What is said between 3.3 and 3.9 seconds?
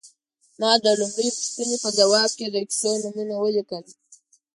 ولیکل.